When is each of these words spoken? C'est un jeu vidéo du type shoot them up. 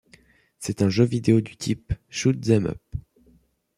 C'est 0.57 0.81
un 0.81 0.89
jeu 0.89 1.03
vidéo 1.03 1.41
du 1.41 1.55
type 1.57 1.93
shoot 2.09 2.41
them 2.41 2.65
up. 2.65 2.81